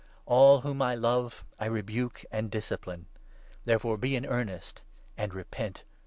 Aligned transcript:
'All 0.25 0.61
whom 0.61 0.79
19 0.79 0.91
I 0.91 0.95
love 0.95 1.45
I 1.59 1.67
rebuke 1.67 2.25
and 2.31 2.49
discipline.' 2.49 3.05
Therefore 3.65 3.99
be 3.99 4.15
in 4.15 4.25
earnest 4.25 4.81
and 5.15 5.31
repent. 5.31 5.83